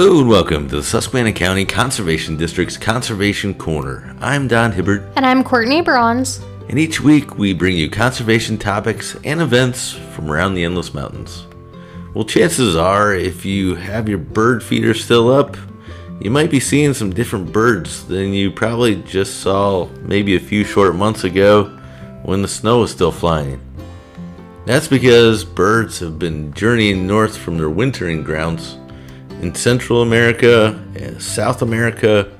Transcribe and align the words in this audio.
Hello 0.00 0.20
and 0.20 0.30
welcome 0.30 0.66
to 0.66 0.76
the 0.76 0.82
Susquehanna 0.82 1.34
County 1.34 1.66
Conservation 1.66 2.34
District's 2.34 2.78
Conservation 2.78 3.52
Corner. 3.52 4.16
I'm 4.22 4.48
Don 4.48 4.72
Hibbert, 4.72 5.02
And 5.14 5.26
I'm 5.26 5.44
Courtney 5.44 5.82
Bronze. 5.82 6.40
and 6.70 6.78
each 6.78 7.02
week 7.02 7.36
we 7.36 7.52
bring 7.52 7.76
you 7.76 7.90
conservation 7.90 8.56
topics 8.56 9.14
and 9.24 9.42
events 9.42 9.92
from 9.92 10.30
around 10.30 10.54
the 10.54 10.64
Endless 10.64 10.94
Mountains. 10.94 11.46
Well, 12.14 12.24
chances 12.24 12.76
are, 12.76 13.14
if 13.14 13.44
you 13.44 13.74
have 13.74 14.08
your 14.08 14.16
bird 14.16 14.62
feeder 14.62 14.94
still 14.94 15.30
up, 15.30 15.58
you 16.18 16.30
might 16.30 16.50
be 16.50 16.60
seeing 16.60 16.94
some 16.94 17.12
different 17.12 17.52
birds 17.52 18.06
than 18.06 18.32
you 18.32 18.50
probably 18.50 19.02
just 19.02 19.40
saw 19.40 19.86
maybe 20.00 20.34
a 20.34 20.40
few 20.40 20.64
short 20.64 20.94
months 20.94 21.24
ago 21.24 21.64
when 22.22 22.40
the 22.40 22.48
snow 22.48 22.80
was 22.80 22.90
still 22.90 23.12
flying. 23.12 23.60
That's 24.64 24.88
because 24.88 25.44
birds 25.44 25.98
have 25.98 26.18
been 26.18 26.54
journeying 26.54 27.06
north 27.06 27.36
from 27.36 27.58
their 27.58 27.68
wintering 27.68 28.22
grounds 28.22 28.78
in 29.42 29.54
Central 29.54 30.02
America, 30.02 30.82
and 30.94 31.20
South 31.20 31.62
America, 31.62 32.30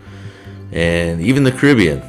and 0.72 1.20
even 1.20 1.44
the 1.44 1.52
Caribbean 1.52 2.02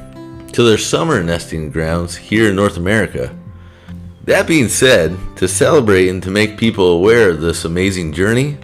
to 0.51 0.63
their 0.63 0.77
summer 0.77 1.23
nesting 1.23 1.71
grounds 1.71 2.15
here 2.15 2.49
in 2.49 2.55
North 2.55 2.77
America. 2.77 3.35
That 4.25 4.47
being 4.47 4.67
said, 4.67 5.17
to 5.37 5.47
celebrate 5.47 6.09
and 6.09 6.21
to 6.23 6.29
make 6.29 6.57
people 6.57 6.87
aware 6.87 7.29
of 7.29 7.41
this 7.41 7.65
amazing 7.65 8.13
journey, 8.13 8.57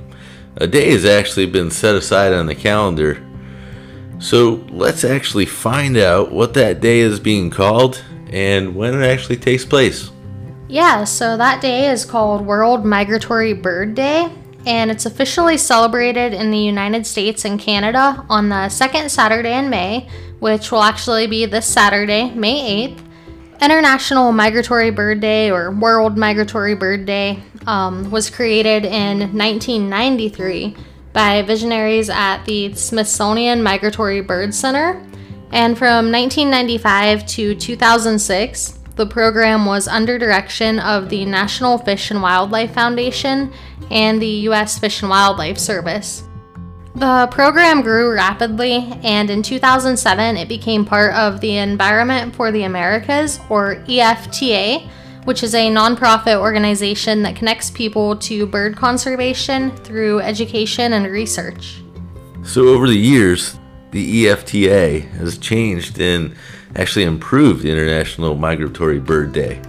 a 0.58 0.68
day 0.68 0.92
has 0.92 1.06
actually 1.06 1.46
been 1.46 1.72
set 1.72 1.96
aside 1.96 2.34
on 2.34 2.46
the 2.46 2.56
calendar. 2.56 3.24
So 4.20 4.66
let's 4.70 5.04
actually 5.04 5.46
find 5.46 5.98
out 5.98 6.32
what 6.32 6.54
that 6.56 6.82
day 6.82 7.00
is 7.00 7.20
being 7.20 7.50
called 7.50 8.04
and 8.30 8.76
when 8.76 8.94
it 8.94 9.06
actually 9.06 9.38
takes 9.38 9.66
place. 9.66 10.12
Yeah, 10.68 11.06
so 11.06 11.38
that 11.38 11.62
day 11.62 11.90
is 11.90 12.04
called 12.04 12.46
World 12.46 12.86
Migratory 12.86 13.54
Bird 13.54 13.96
Day, 13.96 14.30
and 14.68 14.92
it's 14.92 15.06
officially 15.06 15.58
celebrated 15.58 16.34
in 16.34 16.52
the 16.52 16.58
United 16.58 17.08
States 17.08 17.46
and 17.46 17.58
Canada 17.58 18.26
on 18.30 18.50
the 18.50 18.68
second 18.68 19.10
Saturday 19.10 19.54
in 19.58 19.70
May, 19.70 20.10
which 20.40 20.74
will 20.74 20.84
actually 20.84 21.26
be 21.26 21.46
this 21.46 21.66
Saturday, 21.66 22.30
May 22.32 22.90
8th. 22.90 23.04
International 23.62 24.34
Migratory 24.34 24.92
Bird 24.92 25.22
Day, 25.22 25.50
or 25.50 25.72
World 25.72 26.18
Migratory 26.18 26.76
Bird 26.76 27.06
Day, 27.06 27.42
um, 27.66 28.12
was 28.12 28.30
created 28.30 28.84
in 28.84 29.20
1993 29.36 30.76
by 31.14 31.42
visionaries 31.44 32.10
at 32.10 32.44
the 32.44 32.74
Smithsonian 32.76 33.64
Migratory 33.64 34.20
Bird 34.20 34.54
Center. 34.54 35.02
And 35.52 35.78
from 35.78 36.12
1995 36.12 37.26
to 37.26 37.56
2006, 37.56 38.77
the 38.98 39.06
program 39.06 39.66
was 39.66 39.88
under 39.88 40.18
direction 40.18 40.80
of 40.80 41.10
the 41.10 41.24
National 41.26 41.78
Fish 41.78 42.12
and 42.12 42.22
Wildlife 42.22 42.74
Foundation 42.74 43.54
and 43.92 44.22
the 44.22 44.28
U.S. 44.50 44.80
Fish 44.80 45.02
and 45.02 45.10
Wildlife 45.10 45.58
Service. 45.58 46.24
The 46.96 47.28
program 47.30 47.84
grew 47.84 48.12
rapidly, 48.12 48.92
and 49.04 49.30
in 49.30 49.44
2007, 49.44 50.36
it 50.36 50.50
became 50.50 50.84
part 50.84 51.14
of 51.14 51.40
the 51.42 51.58
Environment 51.58 52.36
for 52.36 52.52
the 52.52 52.64
Americas, 52.64 53.40
or 53.50 53.76
EFTA, 53.88 54.90
which 55.26 55.44
is 55.44 55.54
a 55.54 55.70
nonprofit 55.70 56.40
organization 56.40 57.22
that 57.22 57.36
connects 57.36 57.70
people 57.70 58.18
to 58.18 58.48
bird 58.48 58.76
conservation 58.76 59.70
through 59.78 60.22
education 60.22 60.94
and 60.94 61.06
research. 61.06 61.84
So, 62.44 62.70
over 62.70 62.88
the 62.88 62.98
years, 62.98 63.60
the 63.92 64.26
EFTA 64.26 65.08
has 65.18 65.38
changed 65.38 66.00
and 66.02 66.36
actually 66.78 67.06
improved 67.06 67.66
International 67.66 68.36
Migratory 68.36 69.00
Bird 69.00 69.34
Day. 69.34 69.62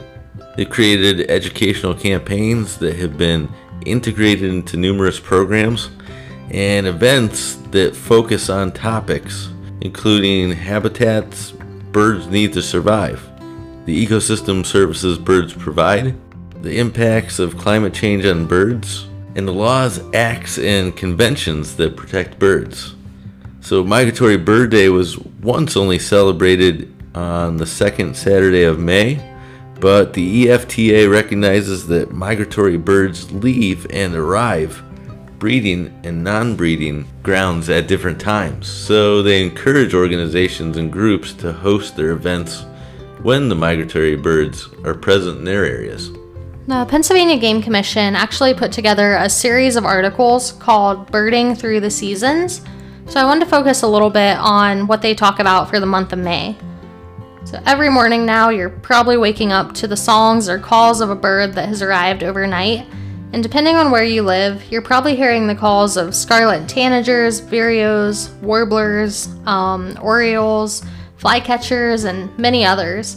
They've 0.56 0.68
created 0.68 1.30
educational 1.30 1.94
campaigns 1.94 2.78
that 2.78 2.96
have 2.96 3.18
been 3.18 3.48
integrated 3.84 4.50
into 4.50 4.76
numerous 4.76 5.18
programs 5.18 5.90
and 6.50 6.86
events 6.86 7.56
that 7.70 7.94
focus 7.96 8.48
on 8.48 8.72
topics 8.72 9.50
including 9.80 10.52
habitats 10.52 11.52
birds 11.92 12.26
need 12.26 12.52
to 12.52 12.62
survive, 12.62 13.28
the 13.86 14.06
ecosystem 14.06 14.64
services 14.64 15.18
birds 15.18 15.52
provide, 15.52 16.14
the 16.62 16.78
impacts 16.78 17.38
of 17.38 17.56
climate 17.56 17.94
change 17.94 18.26
on 18.26 18.46
birds, 18.46 19.06
and 19.36 19.46
the 19.46 19.52
laws, 19.52 20.00
acts, 20.14 20.58
and 20.58 20.96
conventions 20.96 21.76
that 21.76 21.96
protect 21.96 22.38
birds. 22.38 22.94
So, 23.60 23.84
Migratory 23.84 24.36
Bird 24.36 24.70
Day 24.70 24.88
was 24.88 25.18
once 25.18 25.76
only 25.76 25.98
celebrated 25.98 26.92
on 27.14 27.56
the 27.56 27.66
second 27.66 28.16
Saturday 28.16 28.64
of 28.64 28.78
May, 28.78 29.22
but 29.80 30.12
the 30.12 30.46
EFTA 30.46 31.10
recognizes 31.10 31.86
that 31.88 32.12
migratory 32.12 32.76
birds 32.76 33.30
leave 33.32 33.86
and 33.90 34.14
arrive 34.14 34.82
breeding 35.38 35.96
and 36.04 36.24
non 36.24 36.56
breeding 36.56 37.06
grounds 37.22 37.68
at 37.68 37.86
different 37.86 38.20
times. 38.20 38.66
So, 38.66 39.22
they 39.22 39.42
encourage 39.42 39.94
organizations 39.94 40.76
and 40.76 40.92
groups 40.92 41.32
to 41.34 41.52
host 41.52 41.96
their 41.96 42.10
events 42.10 42.64
when 43.22 43.48
the 43.48 43.54
migratory 43.54 44.16
birds 44.16 44.68
are 44.84 44.94
present 44.94 45.38
in 45.38 45.44
their 45.44 45.64
areas. 45.64 46.10
The 46.68 46.84
Pennsylvania 46.84 47.38
Game 47.38 47.62
Commission 47.62 48.14
actually 48.14 48.52
put 48.52 48.72
together 48.72 49.14
a 49.14 49.30
series 49.30 49.76
of 49.76 49.86
articles 49.86 50.52
called 50.52 51.10
Birding 51.10 51.54
Through 51.54 51.80
the 51.80 51.90
Seasons. 51.90 52.60
So 53.06 53.18
I 53.18 53.24
wanted 53.24 53.44
to 53.44 53.50
focus 53.50 53.82
a 53.82 53.88
little 53.88 54.10
bit 54.10 54.36
on 54.36 54.86
what 54.86 55.00
they 55.00 55.14
talk 55.14 55.38
about 55.38 55.70
for 55.70 55.80
the 55.80 55.86
month 55.86 56.12
of 56.12 56.18
May. 56.18 56.58
So 57.48 57.58
every 57.64 57.88
morning 57.88 58.26
now, 58.26 58.50
you're 58.50 58.68
probably 58.68 59.16
waking 59.16 59.52
up 59.52 59.72
to 59.76 59.88
the 59.88 59.96
songs 59.96 60.50
or 60.50 60.58
calls 60.58 61.00
of 61.00 61.08
a 61.08 61.14
bird 61.14 61.54
that 61.54 61.70
has 61.70 61.80
arrived 61.80 62.22
overnight. 62.22 62.86
And 63.32 63.42
depending 63.42 63.74
on 63.74 63.90
where 63.90 64.04
you 64.04 64.20
live, 64.20 64.70
you're 64.70 64.82
probably 64.82 65.16
hearing 65.16 65.46
the 65.46 65.54
calls 65.54 65.96
of 65.96 66.14
scarlet 66.14 66.68
tanagers, 66.68 67.40
vireos, 67.40 68.38
warblers, 68.42 69.28
um, 69.46 69.96
orioles, 70.02 70.82
flycatchers, 71.18 72.04
and 72.04 72.38
many 72.38 72.66
others. 72.66 73.16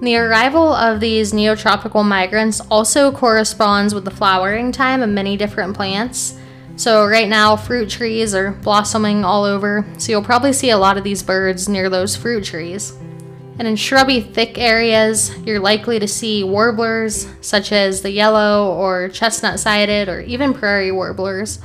The 0.00 0.14
arrival 0.14 0.72
of 0.72 1.00
these 1.00 1.32
neotropical 1.32 2.06
migrants 2.06 2.60
also 2.70 3.10
corresponds 3.10 3.94
with 3.94 4.04
the 4.04 4.12
flowering 4.12 4.70
time 4.70 5.02
of 5.02 5.10
many 5.10 5.36
different 5.36 5.74
plants. 5.74 6.38
So, 6.76 7.04
right 7.04 7.28
now, 7.28 7.56
fruit 7.56 7.90
trees 7.90 8.32
are 8.32 8.52
blossoming 8.52 9.24
all 9.24 9.42
over, 9.42 9.84
so 9.98 10.12
you'll 10.12 10.22
probably 10.22 10.52
see 10.52 10.70
a 10.70 10.78
lot 10.78 10.96
of 10.96 11.02
these 11.02 11.24
birds 11.24 11.68
near 11.68 11.90
those 11.90 12.14
fruit 12.14 12.44
trees. 12.44 12.96
And 13.58 13.66
in 13.66 13.76
shrubby, 13.76 14.20
thick 14.20 14.58
areas, 14.58 15.36
you're 15.38 15.60
likely 15.60 15.98
to 15.98 16.06
see 16.06 16.44
warblers, 16.44 17.26
such 17.40 17.72
as 17.72 18.02
the 18.02 18.10
yellow 18.10 18.74
or 18.74 19.08
chestnut 19.08 19.58
sided, 19.58 20.08
or 20.08 20.20
even 20.20 20.52
prairie 20.52 20.92
warblers. 20.92 21.58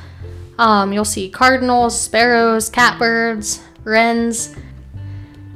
Um, 0.58 0.94
you'll 0.94 1.06
see 1.06 1.30
cardinals, 1.30 2.00
sparrows, 2.00 2.70
catbirds, 2.70 3.62
wrens. 3.84 4.56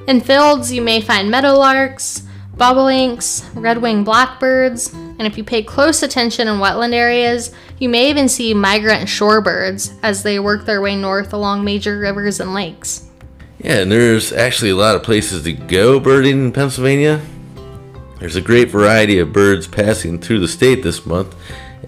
In 0.07 0.19
fields, 0.19 0.73
you 0.73 0.81
may 0.81 0.99
find 0.99 1.33
meadowlarks, 1.33 2.23
bobolinks, 2.57 3.43
red-winged 3.53 4.05
blackbirds, 4.05 4.93
and 4.93 5.21
if 5.21 5.37
you 5.37 5.43
pay 5.43 5.63
close 5.63 6.03
attention 6.03 6.47
in 6.47 6.55
wetland 6.55 6.93
areas, 6.93 7.53
you 7.79 7.89
may 7.89 8.09
even 8.09 8.27
see 8.29 8.53
migrant 8.53 9.07
shorebirds 9.07 9.97
as 10.03 10.23
they 10.23 10.39
work 10.39 10.65
their 10.65 10.81
way 10.81 10.95
north 10.95 11.33
along 11.33 11.63
major 11.63 11.99
rivers 11.99 12.39
and 12.39 12.53
lakes. 12.53 13.09
Yeah, 13.65 13.79
and 13.79 13.91
there's 13.91 14.31
actually 14.31 14.69
a 14.69 14.75
lot 14.75 14.95
of 14.95 15.01
places 15.01 15.41
to 15.41 15.51
go 15.51 15.99
birding 15.99 16.33
in 16.33 16.51
Pennsylvania. 16.51 17.19
There's 18.19 18.35
a 18.35 18.41
great 18.41 18.69
variety 18.69 19.17
of 19.17 19.33
birds 19.33 19.65
passing 19.65 20.19
through 20.19 20.41
the 20.41 20.47
state 20.47 20.83
this 20.83 21.03
month, 21.03 21.35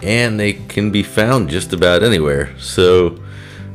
and 0.02 0.40
they 0.40 0.54
can 0.54 0.90
be 0.90 1.04
found 1.04 1.52
just 1.52 1.74
about 1.74 2.02
anywhere. 2.02 2.58
So, 2.58 3.20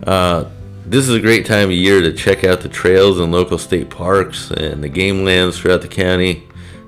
uh, 0.04 0.46
this 0.84 1.08
is 1.08 1.14
a 1.14 1.20
great 1.20 1.46
time 1.46 1.66
of 1.66 1.76
year 1.76 2.00
to 2.00 2.12
check 2.12 2.42
out 2.42 2.62
the 2.62 2.68
trails 2.68 3.20
and 3.20 3.30
local 3.30 3.56
state 3.56 3.88
parks 3.88 4.50
and 4.50 4.82
the 4.82 4.88
game 4.88 5.24
lands 5.24 5.60
throughout 5.60 5.82
the 5.82 5.86
county, 5.86 6.42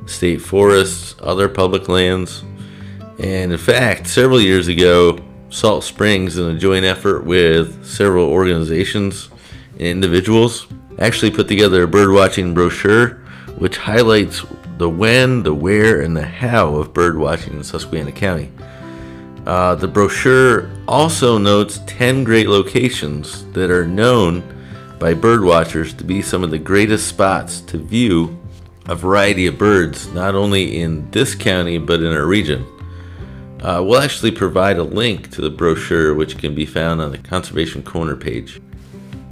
state 0.06 0.42
forests, 0.42 1.14
other 1.20 1.48
public 1.48 1.88
lands. 1.88 2.42
And 3.20 3.52
in 3.52 3.58
fact, 3.58 4.08
several 4.08 4.40
years 4.40 4.66
ago, 4.66 5.20
Salt 5.48 5.84
Springs, 5.84 6.38
in 6.38 6.56
a 6.56 6.58
joint 6.58 6.84
effort 6.84 7.24
with 7.24 7.86
several 7.86 8.28
organizations 8.28 9.28
and 9.74 9.82
individuals, 9.82 10.66
actually 10.98 11.30
put 11.30 11.48
together 11.48 11.84
a 11.84 11.88
birdwatching 11.88 12.54
brochure 12.54 13.20
which 13.58 13.76
highlights 13.76 14.44
the 14.78 14.88
when, 14.88 15.42
the 15.42 15.54
where, 15.54 16.00
and 16.00 16.16
the 16.16 16.24
how 16.24 16.74
of 16.74 16.92
birdwatching 16.92 17.52
in 17.52 17.64
Susquehanna 17.64 18.12
County. 18.12 18.50
Uh, 19.46 19.74
the 19.74 19.86
brochure 19.86 20.70
also 20.88 21.38
notes 21.38 21.80
10 21.86 22.24
great 22.24 22.48
locations 22.48 23.44
that 23.52 23.70
are 23.70 23.86
known 23.86 24.42
by 24.98 25.14
birdwatchers 25.14 25.96
to 25.98 26.04
be 26.04 26.22
some 26.22 26.42
of 26.42 26.50
the 26.50 26.58
greatest 26.58 27.08
spots 27.08 27.60
to 27.60 27.78
view 27.78 28.36
a 28.86 28.94
variety 28.94 29.46
of 29.46 29.58
birds, 29.58 30.12
not 30.12 30.34
only 30.34 30.78
in 30.78 31.10
this 31.10 31.34
county 31.34 31.78
but 31.78 32.00
in 32.00 32.12
our 32.12 32.26
region. 32.26 32.66
Uh, 33.60 33.82
we'll 33.82 34.00
actually 34.00 34.30
provide 34.30 34.76
a 34.76 34.82
link 34.82 35.30
to 35.30 35.40
the 35.40 35.48
brochure, 35.48 36.14
which 36.14 36.36
can 36.36 36.54
be 36.54 36.66
found 36.66 37.00
on 37.00 37.10
the 37.10 37.18
Conservation 37.18 37.82
Corner 37.82 38.16
page. 38.16 38.60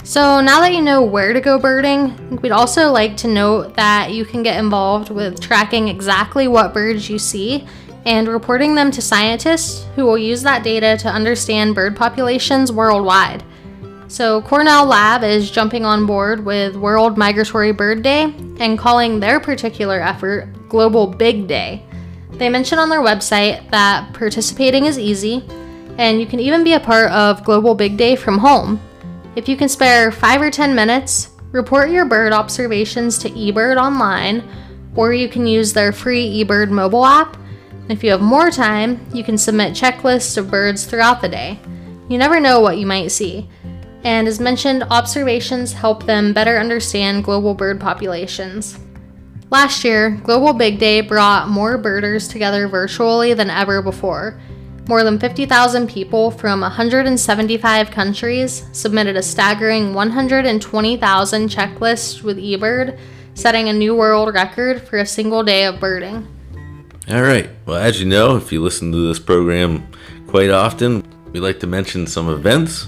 So 0.05 0.41
now 0.41 0.59
that 0.59 0.73
you 0.73 0.81
know 0.81 1.01
where 1.01 1.31
to 1.31 1.39
go 1.39 1.57
birding, 1.57 2.41
we'd 2.41 2.51
also 2.51 2.91
like 2.91 3.15
to 3.17 3.27
note 3.29 3.75
that 3.75 4.11
you 4.11 4.25
can 4.25 4.43
get 4.43 4.59
involved 4.59 5.09
with 5.09 5.39
tracking 5.39 5.87
exactly 5.87 6.49
what 6.49 6.73
birds 6.73 7.09
you 7.09 7.17
see 7.17 7.65
and 8.05 8.27
reporting 8.27 8.75
them 8.75 8.91
to 8.91 9.01
scientists 9.01 9.85
who 9.95 10.03
will 10.03 10.17
use 10.17 10.43
that 10.43 10.61
data 10.61 10.97
to 10.97 11.07
understand 11.07 11.73
bird 11.73 11.95
populations 11.95 12.69
worldwide. 12.69 13.45
So, 14.09 14.41
Cornell 14.41 14.85
Lab 14.85 15.23
is 15.23 15.49
jumping 15.49 15.85
on 15.85 16.05
board 16.05 16.43
with 16.43 16.75
World 16.75 17.17
Migratory 17.17 17.71
Bird 17.71 18.03
Day 18.03 18.23
and 18.59 18.77
calling 18.77 19.21
their 19.21 19.39
particular 19.39 20.01
effort 20.01 20.49
Global 20.67 21.07
Big 21.07 21.47
Day. 21.47 21.81
They 22.31 22.49
mention 22.49 22.77
on 22.77 22.89
their 22.89 22.99
website 22.99 23.71
that 23.71 24.13
participating 24.13 24.85
is 24.85 24.99
easy, 24.99 25.45
and 25.97 26.19
you 26.19 26.27
can 26.27 26.41
even 26.41 26.65
be 26.65 26.73
a 26.73 26.79
part 26.79 27.09
of 27.11 27.45
Global 27.45 27.73
Big 27.73 27.95
Day 27.95 28.17
from 28.17 28.37
home. 28.37 28.81
If 29.35 29.49
you 29.49 29.57
can 29.57 29.67
spare 29.67 30.11
5 30.11 30.41
or 30.43 30.51
10 30.51 30.75
minutes, 30.75 31.31
report 31.51 31.89
your 31.89 32.05
bird 32.05 32.33
observations 32.33 33.17
to 33.19 33.31
eBird 33.31 33.77
online, 33.77 34.47
or 34.95 35.11
you 35.11 35.27
can 35.27 35.47
use 35.47 35.73
their 35.73 35.91
free 35.91 36.43
eBird 36.43 36.69
mobile 36.69 37.03
app. 37.03 37.35
If 37.89 38.03
you 38.03 38.11
have 38.11 38.21
more 38.21 38.51
time, 38.51 39.03
you 39.11 39.23
can 39.23 39.39
submit 39.39 39.73
checklists 39.73 40.37
of 40.37 40.51
birds 40.51 40.85
throughout 40.85 41.19
the 41.19 41.29
day. 41.29 41.59
You 42.09 42.19
never 42.19 42.39
know 42.39 42.59
what 42.59 42.77
you 42.77 42.85
might 42.85 43.11
see. 43.11 43.49
And 44.03 44.27
as 44.27 44.39
mentioned, 44.39 44.83
observations 44.91 45.73
help 45.73 46.05
them 46.05 46.33
better 46.33 46.59
understand 46.59 47.23
global 47.23 47.55
bird 47.55 47.81
populations. 47.81 48.77
Last 49.49 49.83
year, 49.83 50.11
Global 50.11 50.53
Big 50.53 50.77
Day 50.77 51.01
brought 51.01 51.49
more 51.49 51.79
birders 51.79 52.27
together 52.27 52.67
virtually 52.67 53.33
than 53.33 53.49
ever 53.49 53.81
before. 53.81 54.39
More 54.85 55.03
than 55.05 55.17
50,000 55.17 55.87
people 55.87 56.29
from 56.29 56.59
175 56.59 57.89
countries 57.89 58.65
submitted 58.73 59.15
a 59.15 59.23
staggering 59.23 59.93
120,000 59.93 61.49
checklists 61.49 62.21
with 62.21 62.37
eBird, 62.37 62.99
setting 63.33 63.69
a 63.69 63.73
new 63.73 63.95
world 63.95 64.33
record 64.33 64.81
for 64.81 64.97
a 64.97 65.05
single 65.05 65.41
day 65.41 65.65
of 65.65 65.79
birding. 65.79 66.27
All 67.09 67.21
right. 67.21 67.49
Well, 67.65 67.77
as 67.77 68.01
you 68.01 68.05
know, 68.05 68.35
if 68.35 68.51
you 68.51 68.61
listen 68.61 68.91
to 68.91 69.07
this 69.07 69.19
program 69.19 69.87
quite 70.27 70.49
often, 70.49 71.03
we 71.31 71.39
like 71.39 71.61
to 71.61 71.67
mention 71.67 72.05
some 72.05 72.29
events. 72.29 72.87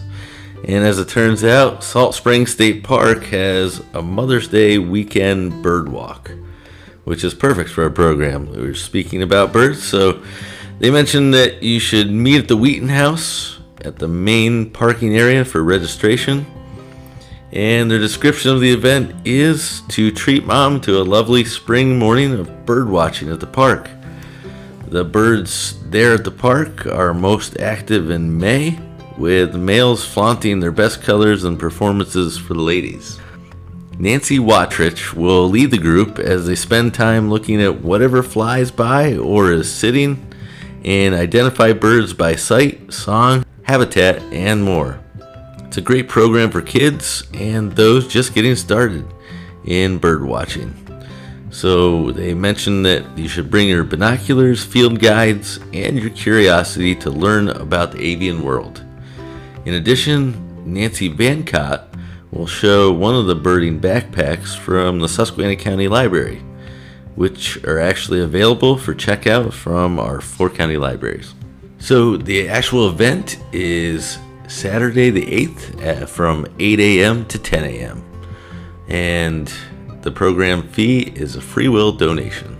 And 0.67 0.85
as 0.85 0.99
it 0.99 1.07
turns 1.07 1.45
out, 1.45 1.81
Salt 1.81 2.13
Spring 2.13 2.45
State 2.45 2.83
Park 2.83 3.23
has 3.25 3.81
a 3.93 4.01
Mother's 4.01 4.49
Day 4.49 4.79
weekend 4.79 5.63
bird 5.63 5.87
walk, 5.87 6.31
which 7.05 7.23
is 7.23 7.33
perfect 7.33 7.69
for 7.69 7.83
our 7.83 7.89
program. 7.89 8.51
We 8.51 8.61
were 8.61 8.73
speaking 8.73 9.21
about 9.21 9.53
birds, 9.53 9.81
so 9.81 10.21
they 10.79 10.91
mentioned 10.91 11.33
that 11.33 11.63
you 11.63 11.79
should 11.79 12.11
meet 12.11 12.39
at 12.39 12.47
the 12.47 12.57
Wheaton 12.57 12.89
House 12.89 13.59
at 13.81 13.97
the 13.99 14.07
main 14.07 14.69
parking 14.69 15.15
area 15.15 15.45
for 15.45 15.63
registration. 15.63 16.45
And 17.51 17.89
their 17.89 17.99
description 17.99 18.51
of 18.51 18.59
the 18.59 18.71
event 18.71 19.15
is 19.23 19.81
to 19.89 20.11
treat 20.11 20.45
mom 20.45 20.81
to 20.81 20.99
a 20.99 21.03
lovely 21.03 21.45
spring 21.45 21.97
morning 21.97 22.33
of 22.33 22.65
bird 22.65 22.89
watching 22.89 23.31
at 23.31 23.39
the 23.39 23.47
park. 23.47 23.89
The 24.87 25.05
birds 25.05 25.81
there 25.89 26.13
at 26.13 26.25
the 26.25 26.31
park 26.31 26.85
are 26.85 27.13
most 27.13 27.59
active 27.59 28.09
in 28.09 28.37
May, 28.37 28.77
with 29.17 29.55
males 29.55 30.05
flaunting 30.05 30.59
their 30.59 30.71
best 30.71 31.01
colors 31.01 31.45
and 31.45 31.57
performances 31.57 32.37
for 32.37 32.53
the 32.53 32.61
ladies. 32.61 33.19
Nancy 33.97 34.39
Watrich 34.39 35.13
will 35.13 35.47
lead 35.47 35.71
the 35.71 35.77
group 35.77 36.19
as 36.19 36.45
they 36.45 36.55
spend 36.55 36.93
time 36.93 37.29
looking 37.29 37.61
at 37.61 37.81
whatever 37.81 38.21
flies 38.21 38.69
by 38.69 39.15
or 39.15 39.53
is 39.53 39.73
sitting 39.73 40.34
and 40.85 41.15
identify 41.15 41.73
birds 41.73 42.13
by 42.13 42.35
sight, 42.35 42.93
song, 42.93 43.43
habitat, 43.63 44.21
and 44.31 44.63
more. 44.63 44.99
It's 45.63 45.77
a 45.77 45.81
great 45.81 46.07
program 46.07 46.51
for 46.51 46.61
kids 46.61 47.23
and 47.33 47.71
those 47.71 48.07
just 48.07 48.35
getting 48.35 48.55
started 48.55 49.05
in 49.65 49.97
bird 49.97 50.23
watching. 50.23 50.73
So 51.49 52.11
they 52.11 52.35
mentioned 52.35 52.85
that 52.85 53.17
you 53.17 53.27
should 53.27 53.49
bring 53.49 53.67
your 53.67 53.83
binoculars, 53.83 54.63
field 54.63 54.99
guides, 54.99 55.59
and 55.73 55.97
your 55.97 56.11
curiosity 56.11 56.93
to 56.97 57.09
learn 57.09 57.49
about 57.49 57.91
the 57.91 58.03
avian 58.03 58.43
world. 58.43 58.83
In 59.65 59.73
addition, 59.73 60.71
Nancy 60.71 61.09
Vancott 61.09 61.87
will 62.31 62.45
show 62.45 62.91
one 62.91 63.15
of 63.15 63.25
the 63.25 63.35
birding 63.35 63.79
backpacks 63.79 64.55
from 64.55 64.99
the 64.99 65.07
Susquehanna 65.07 65.55
County 65.55 65.87
Library 65.87 66.43
which 67.15 67.63
are 67.63 67.79
actually 67.79 68.21
available 68.21 68.77
for 68.77 68.93
checkout 68.93 69.53
from 69.53 69.99
our 69.99 70.21
four 70.21 70.49
county 70.49 70.77
libraries. 70.77 71.33
So 71.79 72.17
the 72.17 72.49
actual 72.49 72.89
event 72.89 73.37
is 73.51 74.17
Saturday 74.47 75.09
the 75.09 75.25
8th 75.25 76.09
from 76.09 76.45
8 76.59 76.79
a.m. 76.79 77.25
to 77.25 77.39
10 77.39 77.63
a.m. 77.63 78.03
And 78.87 79.51
the 80.01 80.11
program 80.11 80.67
fee 80.69 81.13
is 81.15 81.35
a 81.35 81.41
free 81.41 81.67
will 81.67 81.91
donation. 81.91 82.55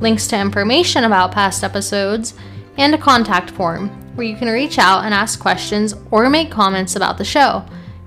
links 0.00 0.26
to 0.28 0.40
information 0.40 1.04
about 1.04 1.32
past 1.32 1.62
episodes, 1.62 2.32
and 2.78 2.94
a 2.94 2.98
contact 2.98 3.50
form 3.50 3.90
where 4.16 4.26
you 4.26 4.36
can 4.36 4.48
reach 4.48 4.78
out 4.78 5.04
and 5.04 5.12
ask 5.12 5.38
questions 5.38 5.94
or 6.10 6.30
make 6.30 6.50
comments 6.50 6.96
about 6.96 7.18
the 7.18 7.24
show. 7.24 7.62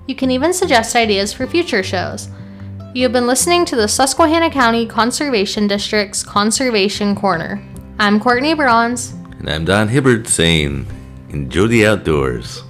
You 0.08 0.16
can 0.16 0.32
even 0.32 0.52
suggest 0.52 0.96
ideas 0.96 1.32
for 1.32 1.46
future 1.46 1.84
shows. 1.84 2.28
You 2.92 3.04
have 3.04 3.12
been 3.12 3.28
listening 3.28 3.64
to 3.66 3.76
the 3.76 3.86
Susquehanna 3.86 4.50
County 4.50 4.84
Conservation 4.84 5.68
District's 5.68 6.24
Conservation 6.24 7.14
Corner. 7.14 7.62
I'm 8.00 8.18
Courtney 8.18 8.54
Bronze. 8.54 9.14
And 9.38 9.50
I'm 9.50 9.64
Don 9.64 9.88
Hibbert 9.88 10.26
saying, 10.28 10.86
enjoy 11.28 11.66
the 11.66 11.86
outdoors. 11.86 12.62